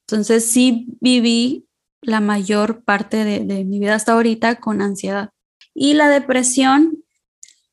[0.00, 1.66] Entonces sí viví
[2.02, 5.30] la mayor parte de, mi vida hasta ahorita con ansiedad.
[5.74, 7.02] Y la depresión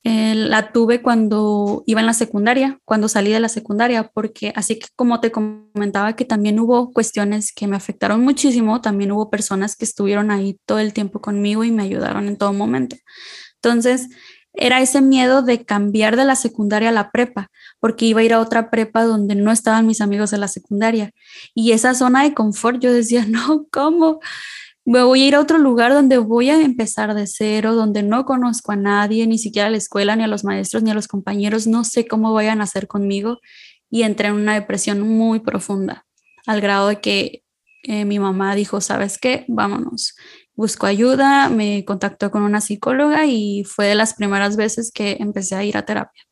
[0.05, 4.77] eh, la tuve cuando iba en la secundaria, cuando salí de la secundaria, porque así
[4.77, 9.77] que como te comentaba que también hubo cuestiones que me afectaron muchísimo, también hubo personas
[9.77, 12.97] que estuvieron ahí todo el tiempo conmigo y me ayudaron en todo momento.
[13.55, 14.09] Entonces,
[14.53, 18.33] era ese miedo de cambiar de la secundaria a la prepa, porque iba a ir
[18.33, 21.11] a otra prepa donde no estaban mis amigos de la secundaria.
[21.55, 24.19] Y esa zona de confort, yo decía, no, ¿cómo?
[24.85, 28.71] Voy a ir a otro lugar donde voy a empezar de cero, donde no conozco
[28.71, 31.67] a nadie, ni siquiera a la escuela, ni a los maestros, ni a los compañeros,
[31.67, 33.39] no sé cómo vayan a hacer conmigo
[33.89, 36.05] y entré en una depresión muy profunda,
[36.45, 37.43] al grado de que
[37.83, 39.45] eh, mi mamá dijo, ¿sabes qué?
[39.47, 40.15] Vámonos.
[40.55, 45.55] Busco ayuda, me contactó con una psicóloga y fue de las primeras veces que empecé
[45.55, 46.23] a ir a terapia.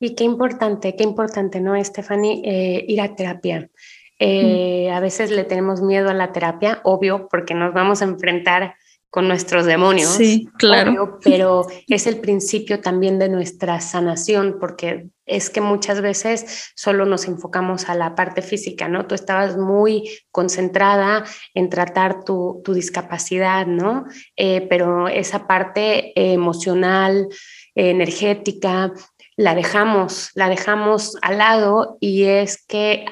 [0.00, 2.42] Y qué importante, qué importante, ¿no, Stephanie?
[2.44, 3.70] Eh, ir a terapia.
[4.24, 8.76] Eh, a veces le tenemos miedo a la terapia, obvio, porque nos vamos a enfrentar
[9.10, 10.10] con nuestros demonios.
[10.10, 11.18] Sí, claro.
[11.24, 17.26] pero es el principio también de nuestra sanación, porque es que muchas veces solo nos
[17.26, 19.06] enfocamos a la parte física, ¿no?
[19.06, 24.04] Tú estabas muy concentrada en tratar tu, discapacidad, ¿no?
[24.36, 27.28] Eh, pero esa parte emocional,
[27.74, 28.92] energética,
[29.36, 33.04] la dejamos, la dejamos al lado y es que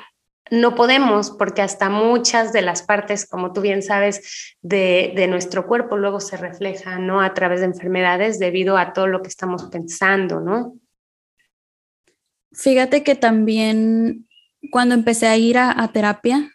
[0.50, 5.96] no podemos porque hasta muchas de las partes, como tú bien sabes, de, nuestro cuerpo
[5.96, 7.20] luego se reflejan ¿no?
[7.20, 10.74] a través de enfermedades debido a todo lo que estamos pensando, ¿no?
[12.52, 14.26] Fíjate que también
[14.72, 16.50] cuando empecé a ir a, a terapia,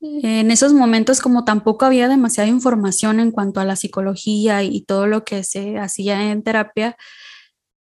[0.00, 5.06] en esos momentos como tampoco había demasiada información en cuanto a la psicología y todo
[5.06, 6.96] lo que se hacía en terapia,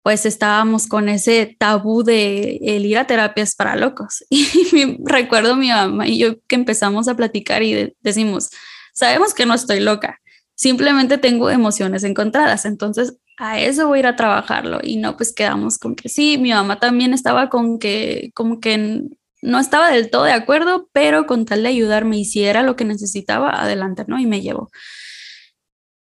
[0.03, 4.25] pues estábamos con ese tabú de el ir a terapias para locos.
[4.31, 8.51] Y recuerdo mi mamá y yo que empezamos a platicar y decimos,
[8.95, 10.21] sabemos que no estoy loca,
[10.55, 14.81] simplemente tengo emociones encontradas, entonces a eso voy a ir a trabajarlo.
[14.83, 19.03] Y no, pues quedamos con que sí, mi mamá también estaba con que, como que
[19.43, 22.77] no estaba del todo de acuerdo, pero con tal de ayudarme y si era lo
[22.77, 24.21] que necesitaba, adelante, ¿no?
[24.21, 24.71] Y me llevó.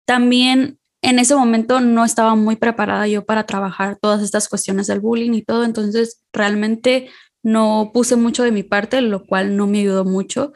[0.06, 5.00] También en ese momento no estaba muy preparada yo para trabajar todas estas cuestiones del
[5.00, 7.10] bullying y todo, entonces realmente
[7.44, 10.52] no puse mucho de mi parte, lo cual no me ayudó mucho,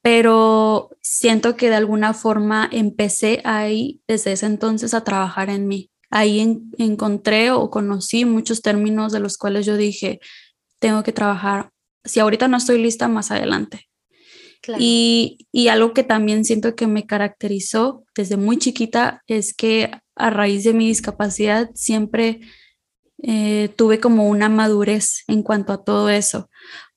[0.00, 5.90] pero siento que de alguna forma empecé ahí desde ese entonces a trabajar en mí.
[6.10, 6.40] Ahí
[6.78, 10.20] encontré o conocí muchos términos de los cuales yo dije,
[10.78, 11.70] tengo que trabajar.
[12.04, 13.91] Si ahorita no estoy lista, más adelante.
[14.78, 20.64] Y, algo que también siento que me caracterizó desde muy chiquita es que a raíz
[20.64, 22.40] de mi discapacidad siempre
[23.22, 26.48] eh, tuve como una madurez en cuanto a todo eso,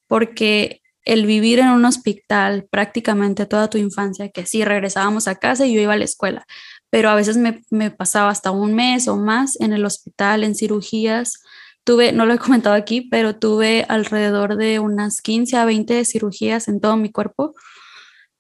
[0.07, 5.65] porque el vivir en un hospital prácticamente toda tu infancia, que sí, regresábamos a casa
[5.65, 6.45] y yo iba a la escuela,
[6.89, 10.55] pero a veces me, me pasaba hasta un mes o más en el hospital, en
[10.55, 11.41] cirugías,
[11.85, 16.67] tuve, no lo he comentado aquí, pero tuve alrededor de unas 15 a 20 cirugías
[16.67, 17.55] en todo mi cuerpo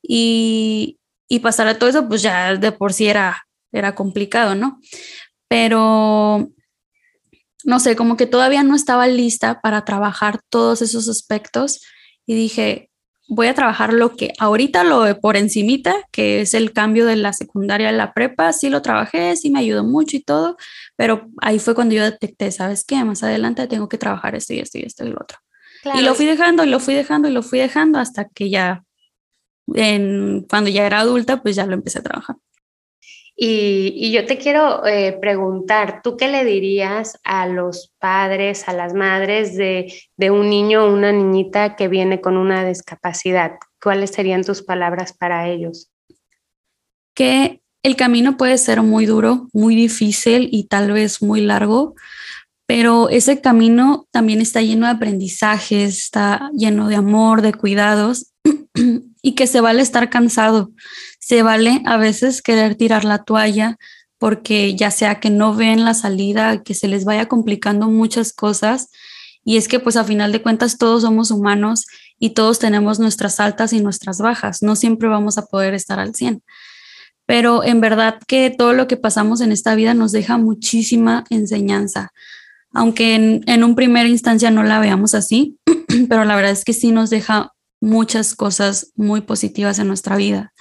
[0.01, 4.79] y, y pasar a todo eso, pues ya de por sí era, era complicado, ¿no?
[5.47, 6.49] Pero
[7.63, 11.81] no sé, como que todavía no estaba lista para trabajar todos esos aspectos
[12.25, 12.89] y dije,
[13.27, 17.33] voy a trabajar lo que ahorita lo por encimita, que es el cambio de la
[17.33, 20.57] secundaria a la prepa, sí lo trabajé, sí me ayudó mucho y todo,
[20.95, 23.03] pero ahí fue cuando yo detecté, ¿sabes qué?
[23.03, 25.39] Más adelante tengo que trabajar esto y esto y esto y lo otro.
[25.93, 28.83] Y lo fui dejando y lo fui dejando y lo fui dejando hasta que ya,
[29.73, 32.37] en, cuando ya era adulta, pues ya lo empecé a trabajar.
[33.37, 38.93] Y, yo te quiero eh, preguntar, ¿tú qué le dirías a los padres, a las
[38.93, 43.57] madres de, de un niño o una niñita que viene con una discapacidad?
[43.81, 45.91] ¿Cuáles serían tus palabras para ellos?
[47.13, 51.95] Que el camino puede ser muy duro, muy difícil y tal vez muy largo,
[52.65, 58.33] pero ese camino también está lleno de aprendizajes, está lleno de amor, de cuidados
[59.25, 60.71] y que se vale estar cansado,
[61.19, 63.75] se vale a veces querer tirar la toalla
[64.19, 68.91] porque ya sea que no ven la salida, que se les vaya complicando muchas cosas.
[69.43, 71.87] Y es que pues a final de cuentas todos somos humanos
[72.19, 74.61] y todos tenemos nuestras altas y nuestras bajas.
[74.61, 76.43] No siempre vamos a poder estar al 100.
[77.25, 82.11] Pero en verdad que todo lo que pasamos en esta vida nos deja muchísima enseñanza.
[82.73, 85.57] Aunque en, en un primera instancia no la veamos así,
[86.09, 87.54] pero la verdad es que sí nos deja
[87.85, 90.53] muchas cosas muy positivas en nuestra vida.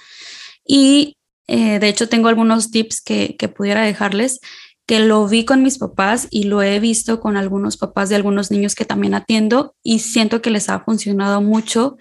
[0.65, 4.39] Y eh, de hecho tengo algunos tips que, que pudiera dejarles
[4.85, 8.51] que lo vi con mis papás y lo he visto con algunos papás de algunos
[8.51, 11.97] niños que también atiendo y siento que les ha funcionado mucho,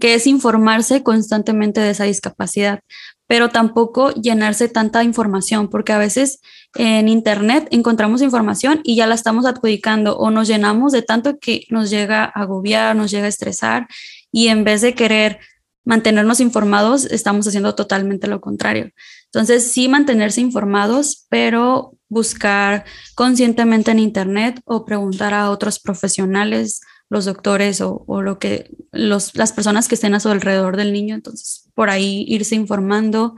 [0.00, 2.80] que es informarse constantemente de esa discapacidad,
[3.28, 6.40] pero tampoco llenarse tanta información, porque a veces
[6.74, 11.66] en Internet encontramos información y ya la estamos adjudicando o nos llenamos de tanto que
[11.70, 13.86] nos llega a agobiar, nos llega a estresar
[14.32, 15.38] y en vez de querer
[15.84, 18.90] mantenernos informados, estamos haciendo totalmente lo contrario.
[19.24, 27.24] Entonces, sí mantenerse informados, pero buscar conscientemente en Internet o preguntar a otros profesionales, los
[27.24, 31.14] doctores o, lo que los, las personas que estén a su alrededor del niño.
[31.14, 33.34] Entonces, por ahí irse informando.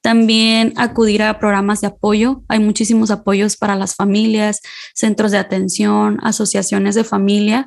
[0.00, 2.44] También acudir a programas de apoyo.
[2.48, 4.60] Hay muchísimos apoyos para las familias,
[4.94, 7.66] centros de atención, asociaciones de familia,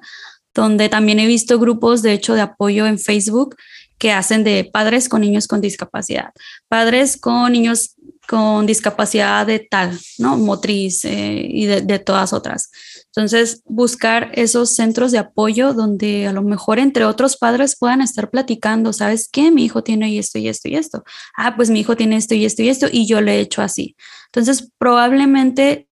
[0.54, 3.56] donde también he visto grupos, de hecho, de apoyo en Facebook
[3.98, 6.32] que hacen de padres con niños con discapacidad,
[6.68, 7.96] padres con niños
[8.28, 10.38] con discapacidad de tal, ¿no?
[10.38, 12.72] Motriz eh, y de, todas otras.
[13.08, 18.30] Entonces, buscar esos centros de apoyo donde a lo mejor entre otros padres puedan estar
[18.30, 19.52] platicando, ¿sabes qué?
[19.52, 21.04] Mi hijo tiene esto y esto y esto.
[21.36, 23.62] Ah, pues mi hijo tiene esto y esto y esto y yo le he hecho
[23.62, 23.96] así.
[24.28, 25.88] Entonces, probablemente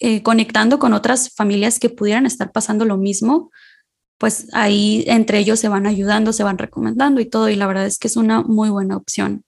[0.00, 3.50] eh, conectando con otras familias que pudieran estar pasando lo mismo,
[4.18, 7.86] pues ahí entre ellos se van ayudando, se van recomendando y todo, y la verdad
[7.86, 9.44] es que es una muy buena opción.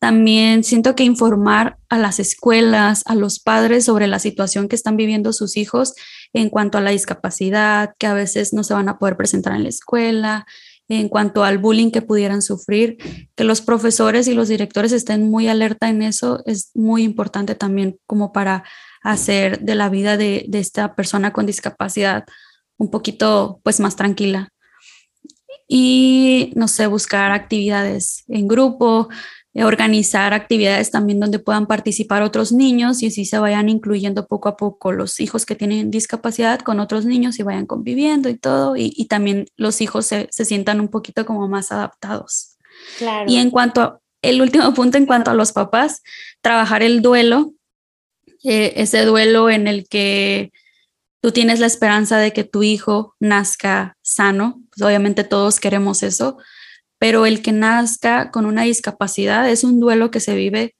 [0.00, 4.96] También siento que informar a las escuelas, a los padres sobre la situación que están
[4.96, 5.94] viviendo sus hijos
[6.32, 9.64] en cuanto a la discapacidad, que a veces no se van a poder presentar en
[9.64, 10.46] la escuela,
[10.88, 12.96] en cuanto al bullying que pudieran sufrir,
[13.34, 17.98] que los profesores y los directores estén muy alerta en eso, es muy importante también
[18.06, 18.64] como para
[19.02, 22.24] hacer de la vida de, de esta persona con discapacidad
[22.78, 24.48] un poquito pues más tranquila.
[25.68, 29.08] Y no sé, buscar actividades en grupo,
[29.52, 34.48] eh, organizar actividades también donde puedan participar otros niños y así se vayan incluyendo poco
[34.48, 38.76] a poco los hijos que tienen discapacidad con otros niños y vayan conviviendo y todo,
[38.76, 42.56] y, también los hijos se, se, sientan un poquito como más adaptados.
[42.98, 43.30] Claro.
[43.30, 46.02] Y en cuanto a, el último punto en cuanto a los papás,
[46.40, 47.52] trabajar el duelo,
[48.44, 50.52] eh, ese duelo en el que
[51.20, 56.38] tú tienes la esperanza de que tu hijo nazca sano, pues obviamente todos queremos eso,
[56.98, 60.74] pero el que nazca con una discapacidad es un duelo que se vive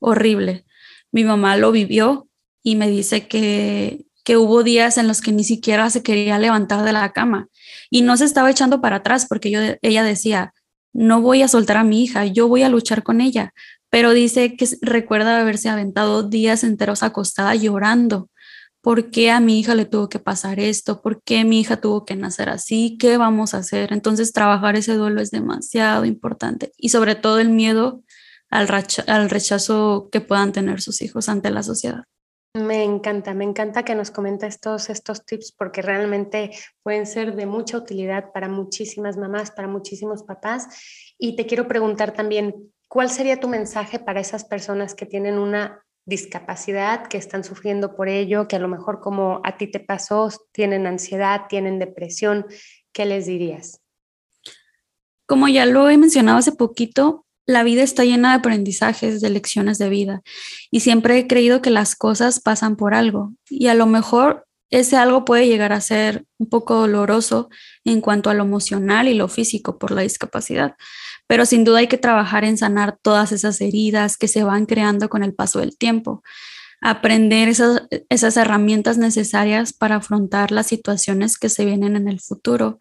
[0.00, 0.64] horrible.
[1.12, 2.28] Mi mamá lo vivió
[2.62, 6.84] y me dice que, que hubo días en los que ni siquiera se quería levantar
[6.84, 7.48] de la cama
[7.90, 10.54] y no se estaba echando para atrás porque yo, ella decía,
[10.92, 13.52] no voy a soltar a mi hija, yo voy a luchar con ella,
[13.90, 18.28] pero dice que recuerda haberse aventado días enteros acostada llorando
[18.84, 21.00] ¿por qué a mi hija le tuvo que pasar esto?
[21.00, 22.98] ¿Por qué mi hija tuvo que nacer así?
[23.00, 23.94] ¿Qué vamos a hacer?
[23.94, 28.02] Entonces, trabajar ese duelo es demasiado importante y sobre todo el miedo
[28.50, 32.04] al, rechazo que puedan tener sus hijos ante la sociedad.
[32.52, 36.50] Me encanta, me encanta que nos comentes todos estos tips porque realmente
[36.82, 40.68] pueden ser de mucha utilidad para muchísimas mamás, para muchísimos papás.
[41.18, 42.54] Y te quiero preguntar también,
[42.86, 48.08] ¿cuál sería tu mensaje para esas personas que tienen una discapacidad, que están sufriendo por
[48.08, 52.46] ello, que a lo mejor como a ti te pasó, tienen ansiedad, tienen depresión,
[52.92, 53.80] ¿qué les dirías?
[55.26, 59.78] Como ya lo he mencionado hace poquito, la vida está llena de aprendizajes, de lecciones
[59.78, 60.22] de vida
[60.70, 64.96] y siempre he creído que las cosas pasan por algo y a lo mejor ese
[64.96, 67.48] algo puede llegar a ser un poco doloroso
[67.84, 70.74] en cuanto a lo emocional y lo físico por la discapacidad,
[71.26, 75.08] pero sin duda hay que trabajar en sanar todas esas heridas que se van creando
[75.08, 76.22] con el paso del tiempo,
[76.80, 82.78] aprender esas, herramientas necesarias para afrontar las situaciones que se vienen en el futuro.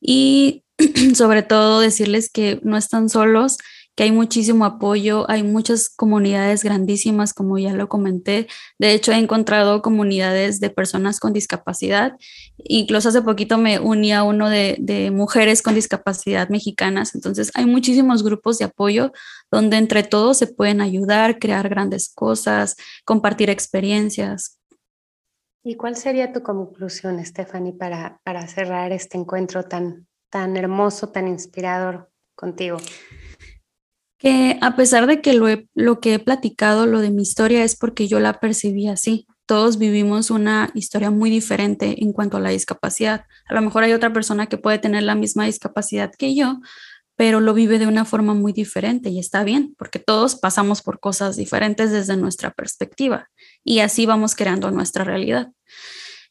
[0.00, 0.64] Y
[1.14, 3.58] sobre todo decirles que no están solos
[3.96, 8.46] que hay muchísimo apoyo, hay muchas comunidades grandísimas, como ya lo comenté.
[8.78, 12.16] De hecho, he encontrado comunidades de personas con discapacidad.
[12.58, 17.14] Incluso hace poquito me uní a uno de, de mujeres con discapacidad mexicanas.
[17.14, 19.12] Entonces, hay muchísimos grupos de apoyo
[19.50, 24.60] donde entre todos se pueden ayudar, crear grandes cosas, compartir experiencias.
[25.62, 31.28] ¿Y cuál sería tu conclusión, Stephanie, para, para cerrar este encuentro tan, tan hermoso, tan
[31.28, 32.78] inspirador contigo?
[34.20, 37.74] Que a pesar de que lo, lo que he platicado, lo de mi historia es
[37.74, 39.26] porque yo la percibí así.
[39.46, 43.24] Todos vivimos una historia muy diferente en cuanto a la discapacidad.
[43.48, 46.60] A lo mejor hay otra persona que puede tener la misma discapacidad que yo,
[47.16, 51.00] pero lo vive de una forma muy diferente y está bien, porque todos pasamos por
[51.00, 53.30] cosas diferentes desde nuestra perspectiva
[53.64, 55.50] y así vamos creando nuestra realidad.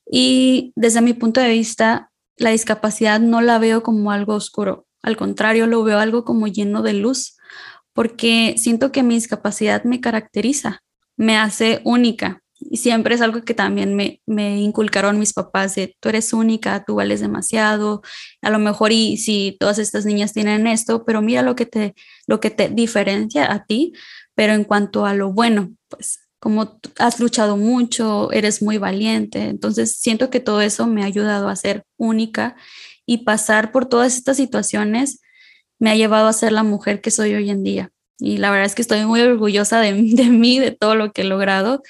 [0.09, 5.15] Y desde mi punto de vista, la discapacidad no la veo como algo oscuro, al
[5.15, 7.37] contrario, lo veo algo como lleno de luz,
[7.99, 10.83] porque siento que mi discapacidad me caracteriza,
[11.17, 12.41] me hace única.
[12.57, 16.85] Y siempre es algo que también me, me inculcaron mis papás de tú eres única,
[16.85, 18.01] tú vales demasiado,
[18.41, 21.93] a lo mejor y si todas estas niñas tienen esto, pero mira lo que te,
[22.25, 23.91] lo que te diferencia a ti,
[24.33, 29.97] pero en cuanto a lo bueno, pues como has luchado mucho, eres muy valiente, entonces
[29.97, 32.55] siento que todo eso me ha ayudado a ser única
[33.05, 35.19] y pasar por todas estas situaciones
[35.79, 37.91] me ha llevado a ser la mujer que soy hoy en día.
[38.17, 41.21] Y la verdad es que estoy muy orgullosa de, de mí, de todo lo que
[41.21, 41.81] he logrado.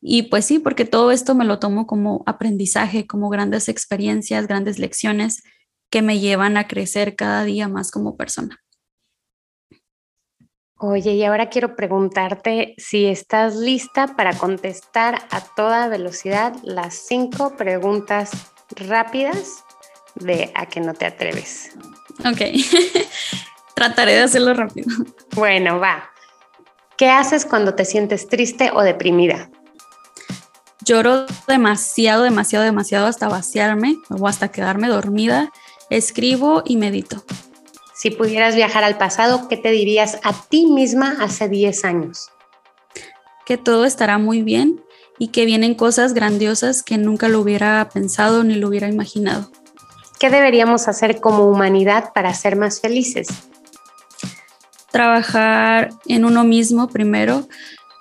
[0.00, 4.78] Y pues sí, porque todo esto me lo tomo como aprendizaje, como grandes experiencias, grandes
[4.78, 5.42] lecciones
[5.90, 8.58] que me llevan a crecer cada día más como persona.
[10.76, 17.56] Oye, y ahora quiero preguntarte si estás lista para contestar a toda velocidad las cinco
[17.56, 19.64] preguntas rápidas
[20.16, 21.70] de a que no te atreves.
[22.20, 22.40] Ok,
[23.74, 24.88] trataré de hacerlo rápido.
[25.34, 26.10] Bueno, va.
[26.96, 29.50] ¿Qué haces cuando te sientes triste o deprimida?
[30.84, 35.50] Lloro demasiado, demasiado, demasiado hasta vaciarme o hasta quedarme dormida.
[35.90, 37.24] Escribo y medito.
[37.94, 42.28] Si pudieras viajar al pasado, ¿qué te dirías a ti misma hace 10 años?
[43.46, 44.82] Que todo estará muy bien
[45.18, 49.50] y que vienen cosas grandiosas que nunca lo hubiera pensado ni lo hubiera imaginado.
[50.24, 53.28] ¿Qué deberíamos hacer como humanidad para ser más felices?
[54.90, 57.46] Trabajar en uno mismo primero,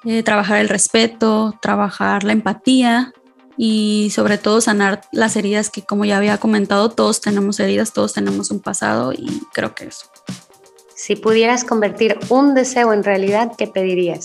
[0.06, 3.12] eh, trabajar el respeto, trabajar la empatía
[3.58, 8.14] y sobre todo sanar las heridas que como ya había comentado, todos tenemos heridas, todos
[8.14, 10.06] tenemos un pasado y creo que eso.
[10.96, 14.24] Si pudieras convertir un deseo en realidad, ¿qué pedirías?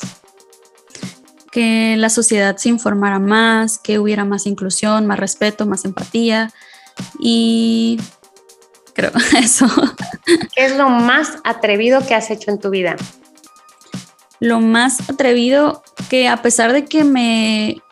[1.50, 6.52] Que la sociedad se informara más, que hubiera más inclusión, más respeto, más empatía,
[7.18, 8.00] y
[8.94, 9.66] creo eso.
[10.54, 12.96] ¿Qué es lo más atrevido que has hecho en tu vida?
[14.40, 17.82] Lo más atrevido que a pesar de que me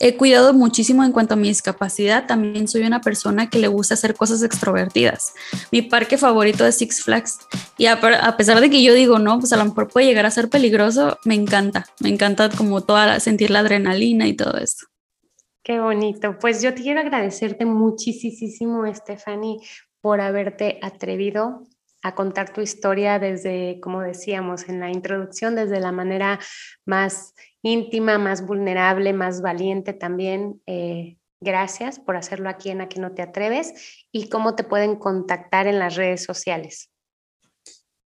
[0.00, 3.94] he cuidado muchísimo en cuanto a mi discapacidad, también soy una persona que le gusta
[3.94, 5.34] hacer cosas extrovertidas.
[5.70, 7.38] Mi parque favorito es Six Flags
[7.76, 8.00] y a,
[8.36, 11.18] pesar de que yo digo, no, pues a lo mejor puede llegar a ser peligroso,
[11.24, 14.89] me encanta, me encanta como toda sentir la adrenalina y todo eso.
[15.70, 16.36] Qué bonito.
[16.40, 19.58] Pues yo quiero agradecerte muchísimo, Stephanie,
[20.00, 21.62] por haberte atrevido
[22.02, 26.40] a contar tu historia desde, como decíamos en la introducción, desde la manera
[26.86, 30.60] más íntima, más vulnerable, más valiente también.
[30.66, 34.96] Eh, gracias por hacerlo aquí en A que no te atreves y cómo te pueden
[34.96, 36.90] contactar en las redes sociales.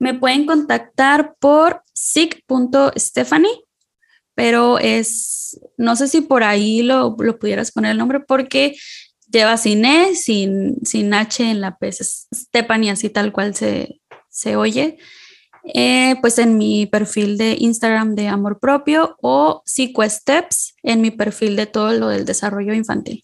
[0.01, 3.63] Me pueden contactar por sic.stephanie
[4.35, 8.76] pero es, no sé si por ahí lo, lo pudieras poner el nombre porque
[9.30, 14.01] lleva sin E, sin, sin H en la P, es Stephanie, así tal cual se,
[14.28, 14.99] se oye.
[15.72, 21.57] Eh, pues en mi perfil de Instagram de Amor Propio o Steps en mi perfil
[21.57, 23.22] de todo lo del desarrollo infantil.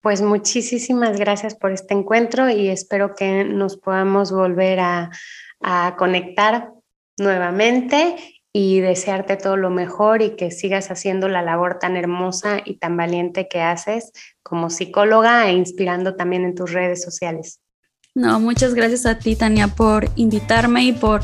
[0.00, 5.10] Pues muchísimas gracias por este encuentro y espero que nos podamos volver a,
[5.60, 6.72] a conectar
[7.18, 8.16] nuevamente
[8.56, 12.96] y desearte todo lo mejor y que sigas haciendo la labor tan hermosa y tan
[12.96, 14.12] valiente que haces
[14.44, 17.60] como psicóloga e inspirando también en tus redes sociales.
[18.14, 21.22] No, muchas gracias a ti, Tania, por invitarme y por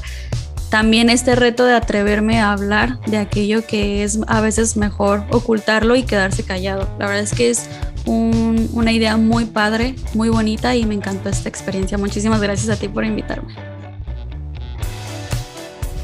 [0.70, 5.94] también este reto de atreverme a hablar de aquello que es a veces mejor ocultarlo
[5.94, 6.88] y quedarse callado.
[6.98, 7.70] La verdad es que es
[8.06, 11.96] una idea muy padre, muy bonita y me encantó esta experiencia.
[11.96, 13.54] Muchísimas gracias a ti por invitarme.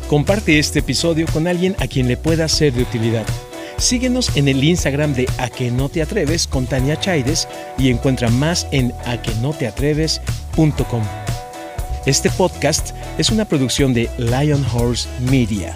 [0.08, 3.26] Comparte este episodio con alguien a quien le pueda ser de utilidad.
[3.76, 8.30] Síguenos en el Instagram de A que no te atreves con Tania Chaides y encuentra
[8.30, 11.02] más en aquenoteatreves.com.
[12.06, 15.74] Este podcast es una producción de Lion Horse Media.